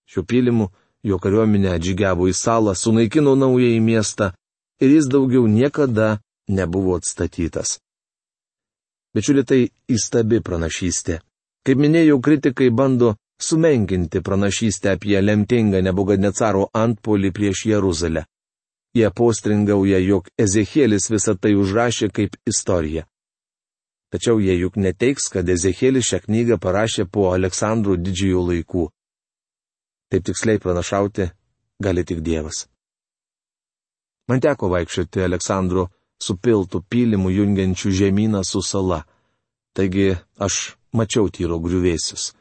Šiuo 0.10 0.24
pylimu 0.28 0.68
jo 1.08 1.20
kariuomenė 1.22 1.76
atžygiavo 1.78 2.28
į 2.32 2.34
salą, 2.36 2.74
sunaikino 2.76 3.36
naująjį 3.40 3.80
miestą 3.86 4.32
ir 4.84 4.96
jis 4.98 5.08
daugiau 5.12 5.46
niekada 5.48 6.20
nebuvo 6.50 6.98
atstatytas. 7.00 7.78
Bičiuli 9.14 9.44
tai 9.46 9.60
įstabi 9.94 10.42
pranašystė. 10.42 11.20
Kaip 11.64 11.80
minėjau, 11.80 12.18
kritikai 12.20 12.72
bando 12.74 13.14
sumenkinti 13.40 14.22
pranašystę 14.26 14.96
apie 14.98 15.20
lemtingą 15.22 15.82
Nebugadnecaro 15.86 16.68
antpolį 16.74 17.32
prieš 17.32 17.66
Jeruzalę. 17.70 18.26
Jie 18.94 19.10
postringauja, 19.10 20.00
jog 20.00 20.28
Ezekielis 20.38 21.10
visą 21.10 21.38
tai 21.38 21.54
užrašė 21.58 22.10
kaip 22.14 22.36
istoriją. 22.50 23.06
Tačiau 24.14 24.38
jie 24.38 24.54
juk 24.60 24.76
neteiks, 24.78 25.30
kad 25.34 25.50
Ezekielis 25.50 26.06
šią 26.10 26.20
knygą 26.28 26.60
parašė 26.62 27.08
po 27.10 27.32
Aleksandro 27.34 27.96
didžiojo 27.98 28.44
laikų. 28.50 28.84
Taip 30.14 30.28
tiksliai 30.30 30.62
pranašauti 30.62 31.32
gali 31.82 32.04
tik 32.06 32.22
Dievas. 32.22 32.68
Man 34.30 34.40
teko 34.40 34.70
vaikščioti 34.70 35.26
Aleksandro 35.26 35.88
supiltų 36.22 36.84
pylimų 36.90 37.34
jungiančių 37.40 37.92
žemyną 37.92 38.44
su 38.46 38.62
sala. 38.62 39.04
Taigi 39.74 40.14
aš 40.38 40.78
mačiau 40.94 41.30
tyro 41.34 41.60
griuvėsius. 41.60 42.34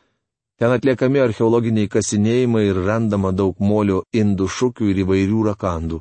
Ten 0.61 0.71
atliekami 0.71 1.19
archeologiniai 1.19 1.89
kasinėjimai 1.91 2.67
ir 2.69 2.79
randama 2.87 3.33
daug 3.33 3.59
molio 3.59 4.03
indų 4.13 4.47
šukių 4.47 4.91
ir 4.93 5.01
įvairių 5.05 5.41
rakandų. 5.49 5.99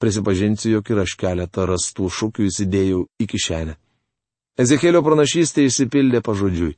Prisipažinsiu, 0.00 0.70
jog 0.76 0.90
ir 0.92 1.02
aš 1.02 1.16
keletą 1.20 1.66
rastų 1.68 2.08
šukių 2.12 2.46
įsidėjau 2.50 3.02
į 3.20 3.26
kišenę. 3.32 3.74
Ezekėlio 4.60 5.02
pranašystė 5.04 5.66
įsipildė 5.68 6.22
pažodžiui. 6.24 6.76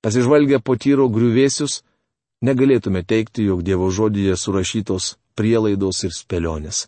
Pasižvalgę 0.00 0.62
po 0.64 0.76
tyro 0.80 1.08
griuvėsius, 1.12 1.82
negalėtume 2.40 3.02
teikti, 3.04 3.44
jog 3.50 3.60
Dievo 3.66 3.90
žodyje 3.92 4.36
surašytos 4.40 5.16
prielaidos 5.36 6.04
ir 6.08 6.16
spėlionės. 6.16 6.86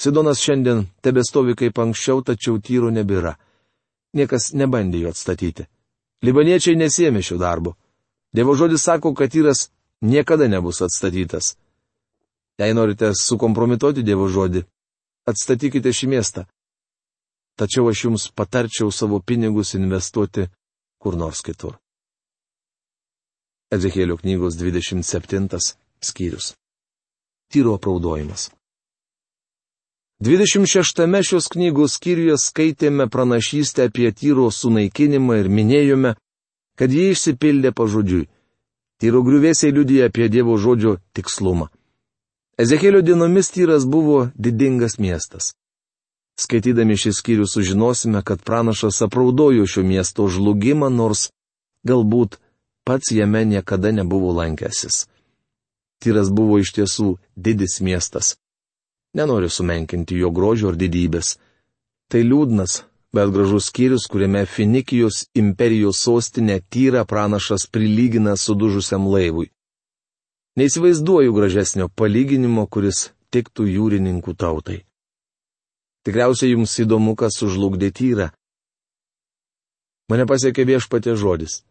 Sidonas 0.00 0.40
šiandien 0.44 0.84
tebestovi 1.00 1.54
kaip 1.56 1.78
anksčiau, 1.78 2.22
tačiau 2.22 2.60
tyro 2.60 2.90
nebėra. 2.92 3.36
Niekas 4.16 4.52
nebandė 4.52 5.04
jo 5.04 5.12
atstatyti. 5.12 5.66
Libaniečiai 6.24 6.76
nesėmė 6.76 7.22
šio 7.24 7.38
darbo. 7.40 7.76
Dievo 8.32 8.54
žodis 8.56 8.84
sako, 8.84 9.14
kad 9.14 9.32
tyras 9.32 9.70
niekada 10.00 10.48
nebus 10.48 10.82
atstatytas. 10.84 11.56
Jei 12.60 12.74
norite 12.76 13.12
sukompromituoti 13.16 14.04
Dievo 14.04 14.28
žodį, 14.32 14.64
atstatykite 15.28 15.92
šį 15.92 16.08
miestą. 16.12 16.46
Tačiau 17.56 17.88
aš 17.88 18.04
jums 18.04 18.28
patarčiau 18.36 18.92
savo 18.92 19.20
pinigus 19.20 19.74
investuoti 19.76 20.46
kur 21.00 21.16
nors 21.16 21.40
kitur. 21.44 21.76
Ezekėlio 23.72 24.16
knygos 24.20 24.56
27 24.60 25.48
skyrius. 26.00 26.52
Tyro 27.52 27.74
apraudojimas. 27.76 28.50
26 30.20 31.22
šios 31.28 31.48
knygos 31.52 31.98
skyriuje 31.98 32.38
skaitėme 32.40 33.04
pranašystę 33.12 33.90
apie 33.90 34.12
tyro 34.12 34.48
sunaikinimą 34.50 35.34
ir 35.42 35.48
minėjome, 35.52 36.14
kad 36.76 36.92
jie 36.92 37.10
išsipildė 37.12 37.74
pažodžiui. 37.76 38.28
Tyro 38.96 39.20
griuvėsiai 39.20 39.74
liudija 39.76 40.08
apie 40.08 40.30
Dievo 40.32 40.56
žodžio 40.56 40.96
tikslumą. 41.12 41.68
Ezekėlio 42.56 43.02
dienomis 43.04 43.52
tyras 43.52 43.84
buvo 43.84 44.30
didingas 44.40 44.96
miestas. 44.96 45.52
Skaitydami 46.40 46.96
šį 46.96 47.12
skyrių 47.12 47.44
sužinosime, 47.44 48.24
kad 48.24 48.40
pranašas 48.40 49.02
apraudojo 49.04 49.68
šio 49.68 49.84
miesto 49.84 50.28
žlugimą, 50.32 50.88
nors 50.88 51.28
galbūt 51.84 52.40
pats 52.88 53.12
jame 53.12 53.44
niekada 53.44 53.92
nebuvo 53.92 54.32
lankęsis. 54.32 55.04
Tyras 56.00 56.32
buvo 56.32 56.56
iš 56.64 56.72
tiesų 56.72 57.18
didis 57.36 57.80
miestas. 57.84 58.36
Nenoriu 59.16 59.48
sumenkinti 59.48 60.18
jo 60.20 60.30
grožio 60.30 60.68
ar 60.72 60.76
didybės. 60.76 61.36
Tai 62.12 62.20
liūdnas, 62.22 62.82
bet 63.16 63.32
gražus 63.32 63.70
skyrius, 63.70 64.04
kuriame 64.12 64.44
Finikijos 64.46 65.24
imperijos 65.40 66.02
sostinė 66.04 66.60
tyra 66.70 67.04
pranašas 67.08 67.64
prilygina 67.72 68.36
sudužusiam 68.36 69.06
laivui. 69.08 69.48
Neįsivaizduoju 70.56 71.32
gražesnio 71.36 71.88
palyginimo, 71.88 72.66
kuris 72.68 73.10
tiktų 73.32 73.66
jūrininkų 73.68 74.36
tautai. 74.36 74.82
Tikriausiai 76.06 76.52
jums 76.52 76.76
įdomu, 76.84 77.16
kas 77.16 77.40
sužlugdė 77.40 77.90
tyrą. 77.92 78.28
Mane 80.12 80.28
pasiekė 80.28 80.64
viešpatė 80.68 81.16
žodis. 81.18 81.62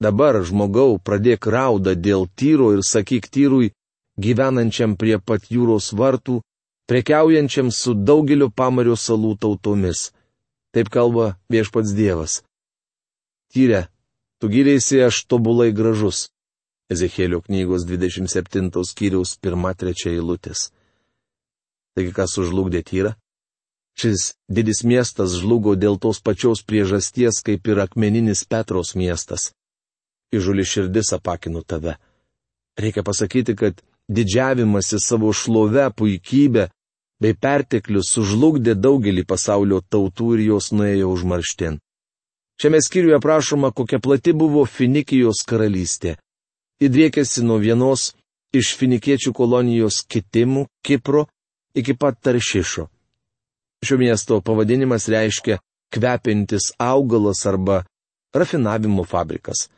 Dabar, 0.00 0.38
žmogau, 0.46 1.00
pradėk 1.02 1.48
raudą 1.50 1.96
dėl 1.96 2.28
tyro 2.36 2.70
ir 2.76 2.84
sakyk 2.86 3.26
tyrui, 3.28 3.72
gyvenančiam 4.16 4.94
prie 4.96 5.18
pat 5.18 5.50
jūros 5.50 5.90
vartų, 5.92 6.38
prekiaujančiam 6.90 7.68
su 7.70 7.92
daugeliu 7.94 8.48
pamario 8.50 8.96
salų 8.98 9.36
tautomis. 9.38 10.08
Taip 10.74 10.88
kalba 10.90 11.36
viešpats 11.46 11.92
Dievas. 11.94 12.40
Tyrė, 13.54 13.84
tu 14.42 14.50
gilėsi 14.50 14.98
aš 15.06 15.20
tobulai 15.30 15.68
gražus. 15.70 16.24
Ezekėlio 16.90 17.38
knygos 17.46 17.84
27 17.86 18.82
skyriaus 18.90 19.36
1-3 19.38 20.10
eilutės. 20.10 20.72
Taigi 21.94 22.10
kas 22.16 22.34
užlugdė 22.42 22.82
tyrą? 22.90 23.14
Šis 23.94 24.32
didis 24.50 24.82
miestas 24.82 25.38
žlugo 25.38 25.76
dėl 25.78 25.94
tos 26.02 26.18
pačios 26.18 26.64
priežasties, 26.66 27.38
kaip 27.46 27.70
ir 27.70 27.84
akmeninis 27.86 28.42
Petros 28.50 28.96
miestas. 28.98 29.52
Įžuli 30.34 30.66
širdis 30.66 31.14
apakinu 31.14 31.62
tave. 31.62 31.94
Reikia 32.74 33.06
pasakyti, 33.06 33.54
kad 33.54 33.78
didžiavimasi 34.10 34.98
savo 34.98 35.30
šlove, 35.30 35.86
puikybė 35.94 36.66
bei 37.20 37.36
perteklius 37.36 38.10
sužlugdė 38.14 38.74
daugelį 38.74 39.26
pasaulio 39.28 39.80
tautų 39.92 40.34
ir 40.36 40.46
jos 40.48 40.70
nuėjo 40.72 41.10
užmarštin. 41.14 41.78
Šiame 42.60 42.80
skyriuje 42.84 43.16
aprašoma, 43.16 43.70
kokia 43.72 44.00
plati 44.04 44.32
buvo 44.36 44.64
Finikijos 44.68 45.44
karalystė. 45.48 46.16
Įdriekėsi 46.80 47.44
nuo 47.44 47.56
vienos 47.60 48.10
iš 48.56 48.74
finikiečių 48.80 49.32
kolonijos 49.36 50.02
kitimų 50.04 50.66
Kipro 50.84 51.26
iki 51.76 51.94
pat 51.96 52.20
Taršišo. 52.20 52.88
Šio 53.84 53.96
miesto 54.00 54.40
pavadinimas 54.44 55.08
reiškia 55.08 55.60
kvepintis 55.92 56.72
augalas 56.78 57.46
arba 57.46 57.82
rafinavimo 58.36 59.04
fabrikas. 59.04 59.68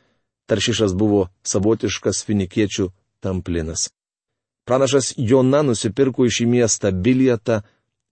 Taršišas 0.47 0.91
buvo 0.95 1.27
savotiškas 1.47 2.23
finikiečių 2.27 2.89
tamplinas. 3.23 3.87
Pranašas 4.65 5.13
Jona 5.17 5.61
nusipirko 5.67 6.25
iš 6.25 6.43
į 6.45 6.47
miestą 6.47 6.91
bilietą, 7.05 7.59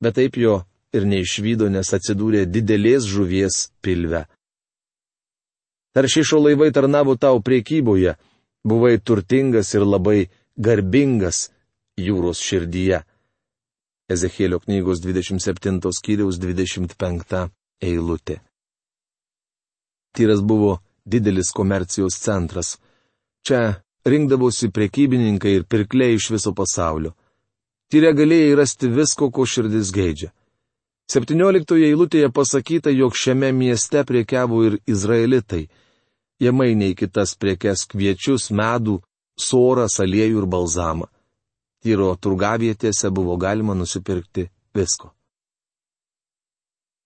bet 0.03 0.17
taip 0.19 0.37
jo 0.37 0.57
ir 0.91 1.07
neišvydo, 1.07 1.69
nes 1.71 1.93
atsidūrė 1.95 2.43
didelės 2.51 3.07
žuvies 3.07 3.69
pilve. 3.81 4.25
Taršišo 5.95 6.39
laivai 6.39 6.71
tarnavo 6.75 7.15
tau 7.19 7.39
priekyboje, 7.43 8.15
buvai 8.67 8.97
turtingas 8.99 9.73
ir 9.75 9.87
labai 9.87 10.19
garbingas 10.57 11.49
jūros 11.99 12.39
širdyje. 12.43 13.01
Ezekėlio 14.11 14.59
knygos 14.63 14.99
27 15.03 15.79
skyriaus 15.95 16.39
25 16.39 17.45
eilutė. 17.87 18.41
Tyras 20.11 20.41
buvo 20.43 20.81
didelis 21.07 21.51
komercijos 21.55 22.17
centras. 22.19 22.75
Čia 23.47 23.79
rinkdavosi 24.05 24.71
prekybininkai 24.71 25.55
ir 25.59 25.63
pirkliai 25.63 26.15
iš 26.17 26.31
viso 26.35 26.53
pasaulio. 26.57 27.13
Tyrė 27.91 28.13
galėjai 28.15 28.55
rasti 28.55 28.87
visko, 28.87 29.29
ko 29.31 29.45
širdis 29.45 29.91
geidžia. 29.91 30.31
17 31.11 31.75
eilutėje 31.89 32.29
pasakyta, 32.31 32.91
jog 32.95 33.17
šiame 33.19 33.51
mieste 33.51 34.03
priekiavo 34.07 34.61
ir 34.63 34.77
izraelitai. 34.87 35.65
Jie 36.39 36.51
mainė 36.55 36.93
į 36.93 36.99
kitas 37.03 37.35
priekes 37.35 37.83
kviečius, 37.91 38.47
medų, 38.55 39.01
sorą, 39.35 39.89
aliejų 39.99 40.43
ir 40.43 40.47
balzamą. 40.47 41.09
Tyro 41.83 42.13
turgavietėse 42.15 43.11
buvo 43.11 43.35
galima 43.37 43.75
nusipirkti 43.75 44.47
visko. 44.77 45.11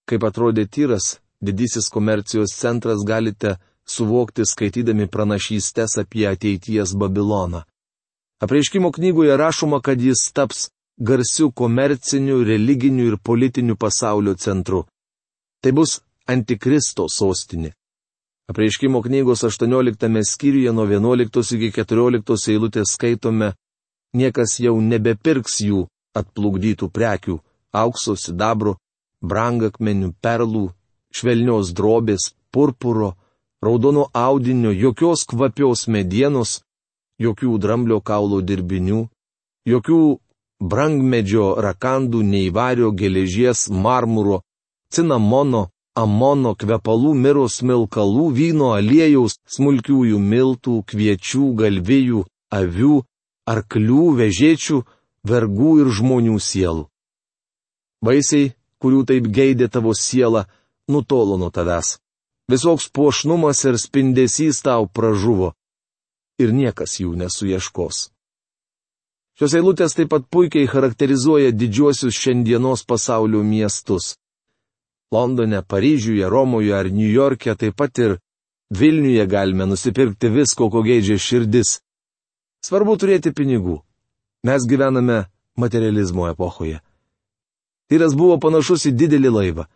Kaip 0.06 0.24
atrodė 0.28 0.68
tyras, 0.70 1.16
didysis 1.42 1.90
komercijos 1.90 2.54
centras 2.54 3.02
galite 3.08 3.56
suvokti 3.88 4.46
skaitydami 4.46 5.08
pranašystės 5.08 6.00
apie 6.02 6.28
ateities 6.30 6.96
Babiloną. 6.98 7.64
Apreiškimo 8.42 8.92
knygoje 8.92 9.38
rašoma, 9.38 9.82
kad 9.82 10.02
jis 10.02 10.32
taps 10.34 10.70
garsiu 10.98 11.52
komerciniu, 11.52 12.44
religiniu 12.44 13.08
ir 13.08 13.18
politiniu 13.18 13.76
pasaulio 13.76 14.36
centru. 14.36 14.86
Tai 15.62 15.72
bus 15.72 16.00
Antikristo 16.28 17.06
sostinė. 17.10 17.72
Apreiškimo 18.50 19.02
knygos 19.02 19.44
18 19.44 20.24
skyriuje 20.24 20.72
nuo 20.74 20.86
11 20.86 21.56
iki 21.58 21.72
14 21.82 22.52
eilutės 22.54 22.94
skaitome, 22.94 23.54
niekas 24.14 24.60
jau 24.60 24.76
nebepirks 24.82 25.62
jų 25.66 25.86
atplukdytų 26.16 26.90
prekių- 26.90 27.40
aukso, 27.84 28.16
sidabro, 28.16 28.78
brangakmenių, 29.22 30.14
perlų, 30.22 30.72
švelnios 31.12 31.74
drobės, 31.74 32.34
purpuro, 32.52 33.16
raudono 33.66 34.08
audinio, 34.14 34.72
jokios 34.72 35.26
kvapios 35.30 35.88
medienos, 35.88 36.62
jokių 37.22 37.58
dramblio 37.64 38.02
kaulo 38.02 38.42
dirbinių, 38.42 39.06
jokių 39.68 40.02
brangmedžio 40.60 41.56
rakandų, 41.66 42.22
neįvario 42.24 42.92
geležies, 42.92 43.68
marmuro, 43.70 44.42
cinamono, 44.94 45.70
amono, 45.96 46.56
kvepalų, 46.56 47.14
miros 47.16 47.62
milkalų, 47.64 48.30
vyno 48.36 48.74
aliejaus, 48.76 49.40
smulkiųjų 49.56 50.20
miltų, 50.20 50.82
kviečių, 50.92 51.46
galvijų, 51.62 52.26
avių, 52.52 52.96
arklių, 53.48 54.04
vežėčių, 54.20 54.82
vergų 55.26 55.72
ir 55.84 55.92
žmonių 56.00 56.38
sielų. 56.40 56.88
Vaisiai, 58.06 58.54
kurių 58.82 59.06
taip 59.10 59.30
geidė 59.34 59.70
tavo 59.72 59.96
siela, 59.98 60.46
nutolo 60.92 61.40
nuo 61.42 61.50
tavęs. 61.50 61.98
Visoks 62.52 62.90
puošnumas 62.94 63.64
ir 63.66 63.78
spindesys 63.82 64.62
tau 64.62 64.86
pražuvo. 64.86 65.54
Ir 66.38 66.52
niekas 66.54 67.00
jų 67.02 67.16
nesuieškos. 67.18 68.10
Šios 69.36 69.56
eilutės 69.58 69.98
taip 69.98 70.12
pat 70.14 70.28
puikiai 70.32 70.68
charakterizuoja 70.70 71.52
didžiuosius 71.52 72.16
šiandienos 72.16 72.86
pasaulio 72.88 73.42
miestus. 73.44 74.14
Londone, 75.12 75.62
Paryžiuje, 75.62 76.30
Romoje 76.30 76.76
ar 76.76 76.88
Niujorke, 76.92 77.56
taip 77.56 77.76
pat 77.76 77.98
ir 78.00 78.18
Vilniuje 78.70 79.26
galime 79.28 79.66
nusipirkti 79.66 80.30
visko, 80.30 80.70
ko 80.70 80.82
geidžia 80.86 81.18
širdis. 81.22 81.80
Svarbu 82.66 82.96
turėti 82.98 83.34
pinigų. 83.34 83.82
Mes 84.46 84.66
gyvename 84.66 85.26
materializmo 85.58 86.30
epochoje. 86.32 86.80
Tyras 87.90 88.16
buvo 88.18 88.40
panašus 88.42 88.88
į 88.90 88.96
didelį 88.98 89.32
laivą. 89.36 89.68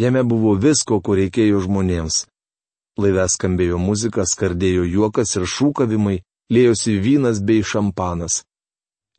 Jame 0.00 0.22
buvo 0.24 0.54
visko, 0.56 1.00
ko 1.00 1.16
reikėjo 1.18 1.60
žmonėms. 1.66 2.26
Laive 3.00 3.24
skambėjo 3.28 3.78
muzika, 3.80 4.24
skardėjo 4.28 4.84
juokas 4.84 5.36
ir 5.36 5.46
šūkavimai, 5.48 6.22
lėjosi 6.52 6.98
vynas 7.00 7.40
bei 7.40 7.64
šampanas. 7.64 8.42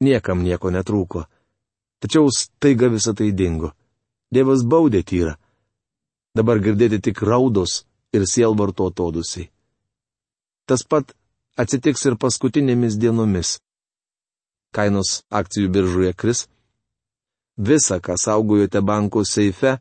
Niekam 0.04 0.44
nieko 0.44 0.70
netrūko. 0.74 1.26
Tačiau 2.04 2.30
staiga 2.34 2.90
visą 2.92 3.14
tai 3.18 3.32
dingo. 3.32 3.72
Dievas 4.34 4.66
baudė 4.66 5.04
tyrą. 5.08 5.38
Dabar 6.36 6.60
girdėti 6.60 7.00
tik 7.00 7.22
raudos 7.22 7.84
ir 8.14 8.26
sielvarto 8.28 8.90
atodusiai. 8.90 9.50
Tas 10.66 10.84
pat 10.84 11.14
atsitiks 11.58 12.06
ir 12.10 12.18
paskutinėmis 12.18 12.98
dienomis. 12.98 13.60
Kainos 14.74 15.22
akcijų 15.30 15.70
biržoje 15.70 16.14
kris. 16.18 16.48
Visa, 17.58 18.00
ką 18.02 18.18
saugojote 18.18 18.82
bankų 18.82 19.22
seife, 19.30 19.78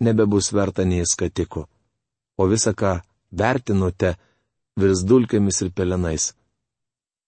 nebebus 0.00 0.52
verta 0.52 0.84
nei 0.84 1.06
skatiko. 1.06 1.66
O 2.36 2.46
visa, 2.50 2.74
ką 2.74 3.00
vertinote, 3.30 4.14
virs 4.76 5.04
dulkėmis 5.06 5.60
ir 5.62 5.70
pelenais. 5.70 6.32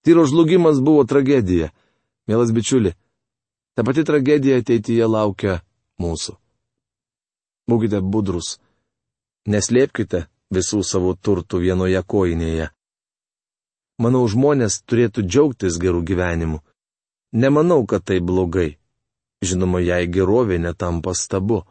Tyro 0.02 0.26
žlugimas 0.26 0.80
buvo 0.80 1.04
tragedija. 1.04 1.70
Mielas 2.26 2.50
bičiuli, 2.54 2.92
ta 3.74 3.84
pati 3.86 4.02
tragedija 4.04 4.58
ateityje 4.58 5.06
laukia 5.06 5.60
mūsų. 6.02 6.34
Būkite 7.70 8.00
budrus. 8.02 8.56
Neslėpkite 9.46 10.26
visų 10.54 10.82
savo 10.82 11.14
turtų 11.14 11.60
vienoje 11.62 12.02
koinėje. 12.02 12.70
Manau, 14.02 14.26
žmonės 14.28 14.82
turėtų 14.84 15.22
džiaugtis 15.24 15.78
gerų 15.80 16.02
gyvenimų. 16.10 16.58
Nemanau, 17.32 17.86
kad 17.86 18.04
tai 18.04 18.18
blogai. 18.20 18.76
Žinoma, 19.42 19.80
jei 19.80 20.08
gerovė 20.08 20.58
netampa 20.58 21.14
stabu. 21.14 21.62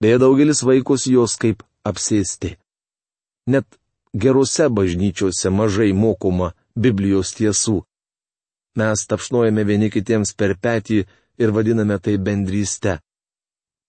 Beje, 0.00 0.18
daugelis 0.22 0.62
vaikus 0.64 1.06
jos 1.06 1.36
kaip 1.40 1.62
apsėsti. 1.84 2.54
Net 3.52 3.66
gerose 4.14 4.68
bažnyčiose 4.68 5.52
mažai 5.52 5.92
mokoma 5.92 6.54
Biblijos 6.76 7.34
tiesų. 7.36 7.82
Mes 8.80 9.06
tapšnojame 9.10 9.66
vieni 9.66 9.90
kitiems 9.92 10.32
per 10.38 10.56
petį 10.56 11.04
ir 11.40 11.52
vadiname 11.52 11.98
tai 11.98 12.16
bendryste 12.16 13.00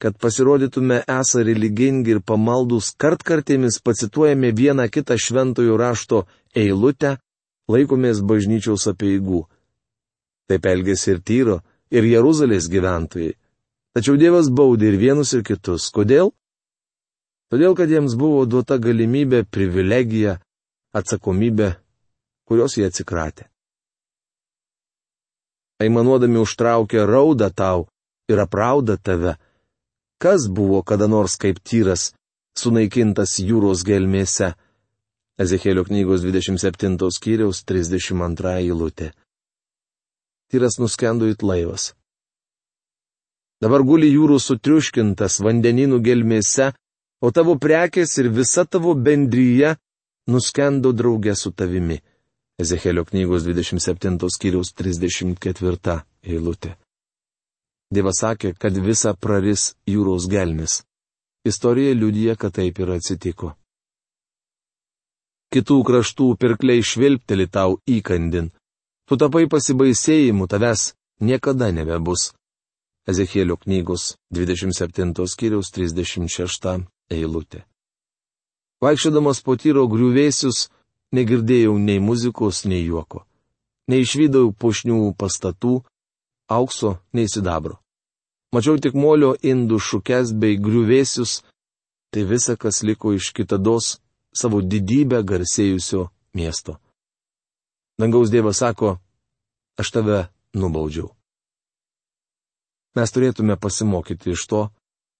kad 0.02 0.18
pasirodytume 0.18 1.04
esą 1.22 1.44
religingi 1.46 2.16
ir 2.16 2.22
pamaldus 2.30 2.88
kartkartėmis 3.02 3.78
pacituojame 3.86 4.50
vieną 4.60 4.88
kitą 4.90 5.18
šventojo 5.26 5.76
rašto 5.78 6.24
eilutę, 6.58 7.12
laikomės 7.70 8.24
bažnyčiaus 8.32 8.88
apieigų. 8.90 9.44
Taip 10.50 10.66
elgėsi 10.74 11.14
ir 11.14 11.20
Tyro, 11.22 11.60
ir 11.94 12.08
Jeruzalės 12.10 12.66
gyventojai. 12.74 13.36
Tačiau 13.96 14.16
Dievas 14.20 14.48
baudė 14.50 14.94
ir 14.94 14.98
vienus 15.02 15.34
ir 15.36 15.44
kitus. 15.44 15.90
Kodėl? 15.92 16.32
Todėl, 17.52 17.76
kad 17.76 17.92
jiems 17.92 18.16
buvo 18.16 18.46
duota 18.48 18.78
galimybė, 18.80 19.44
privilegija, 19.44 20.38
atsakomybė, 20.96 21.74
kurios 22.48 22.78
jie 22.80 22.88
atsikratė. 22.88 23.50
Aimanuodami 25.84 26.40
užtraukia 26.40 27.04
raudą 27.10 27.50
tau 27.52 27.88
ir 28.32 28.40
aprauda 28.40 28.96
tave 28.96 29.36
kas 30.22 30.42
buvo 30.50 30.82
kada 30.84 31.08
nors 31.08 31.34
kaip 31.42 31.58
tyras, 31.66 32.12
sunaikintas 32.62 33.40
jūros 33.42 33.82
gelmėse. 33.88 34.52
Ezekėlio 35.42 35.84
knygos 35.88 36.22
27 36.22 37.10
skyriaus 37.16 37.64
32 37.66 38.52
eilutė. 38.62 39.08
Tyras 40.52 40.78
nuskendo 40.78 41.26
it 41.32 41.42
laivas. 41.42 41.96
Dabar 43.62 43.84
guli 43.86 44.10
jūrų 44.10 44.40
sutriuškintas 44.42 45.40
vandeninų 45.46 46.00
gelmėse, 46.02 46.72
o 47.22 47.30
tavo 47.30 47.58
prekės 47.62 48.18
ir 48.18 48.32
visa 48.34 48.66
tavo 48.66 48.96
bendryje 48.98 49.76
nuskendo 50.28 50.94
draugė 50.98 51.36
su 51.38 51.52
tavimi. 51.54 52.00
Ezekėlio 52.62 53.06
knygos 53.06 53.46
27 53.46 54.18
skyriaus 54.34 54.74
34 54.78 56.00
eilutė. 56.26 56.76
Dievas 57.92 58.22
sakė, 58.24 58.54
kad 58.58 58.78
visa 58.78 59.14
praris 59.14 59.74
jūros 59.90 60.28
gelmis. 60.32 60.82
Istorija 61.46 61.94
liudija, 61.98 62.36
kad 62.38 62.54
taip 62.58 62.80
ir 62.80 62.94
atsitiko. 62.96 63.56
Kitų 65.52 65.82
kraštų 65.84 66.28
pirkliai 66.40 66.84
švilpteli 66.86 67.50
tau 67.52 67.80
įkandin. 67.90 68.52
Tu 69.10 69.18
tapai 69.20 69.50
pasibaisėjimu, 69.52 70.48
tavęs 70.48 70.94
niekada 71.20 71.74
nebebus. 71.76 72.32
Ezekėlio 73.10 73.58
knygos 73.58 74.16
27 74.34 75.26
skyriaus 75.26 75.72
36 75.74 76.86
eilutė. 77.10 77.64
Vaikščiodamas 78.82 79.42
po 79.46 79.56
tyro 79.58 79.88
griuvėsius, 79.90 80.70
negirdėjau 81.14 81.78
nei 81.78 82.02
muzikos, 82.02 82.64
nei 82.66 82.84
juoko. 82.86 83.26
Neišvydau 83.90 84.54
pušnių 84.54 85.14
pastatų, 85.18 85.82
aukso, 86.50 87.00
nei 87.14 87.30
sidabro. 87.30 87.80
Mačiau 88.54 88.78
tik 88.82 88.98
molio 88.98 89.36
indų 89.42 89.80
šukes 89.80 90.34
bei 90.34 90.58
griuvėsius, 90.60 91.42
tai 92.12 92.26
visa, 92.28 92.58
kas 92.58 92.84
liko 92.84 93.14
iš 93.16 93.32
kitados 93.38 93.98
savo 94.34 94.62
didybę 94.62 95.22
garsėjusio 95.24 96.10
miesto. 96.34 96.78
Dangaus 98.00 98.34
Dievas 98.34 98.62
sako, 98.62 98.98
aš 99.80 99.94
tave 99.94 100.20
nubaudžiau. 100.58 101.12
Mes 102.96 103.14
turėtume 103.16 103.56
pasimokyti 103.56 104.34
iš 104.36 104.46
to, 104.52 104.62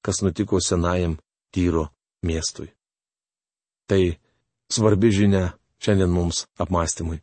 kas 0.04 0.22
nutiko 0.26 0.60
senajam 0.60 1.18
tyro 1.56 1.88
miestui. 2.26 2.72
Tai 3.88 4.02
svarbi 4.72 5.12
žinia 5.12 5.52
šiandien 5.84 6.12
mums 6.12 6.46
apmąstymui. 6.60 7.22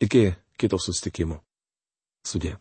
Iki 0.00 0.22
kito 0.58 0.78
sustikimo. 0.78 1.42
Sudė. 2.24 2.56